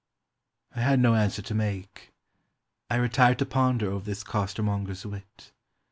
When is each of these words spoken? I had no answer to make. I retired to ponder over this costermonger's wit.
I 0.75 0.79
had 0.81 0.99
no 0.99 1.13
answer 1.13 1.43
to 1.43 1.53
make. 1.53 2.11
I 2.89 2.95
retired 2.95 3.37
to 3.37 3.45
ponder 3.45 3.91
over 3.91 4.03
this 4.03 4.23
costermonger's 4.23 5.05
wit. 5.05 5.51